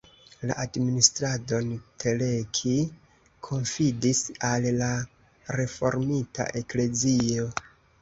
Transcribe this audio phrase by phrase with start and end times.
[0.51, 1.69] La administradon
[2.05, 2.73] Teleki
[3.51, 4.91] konfidis al la
[5.63, 7.51] reformita eklezio.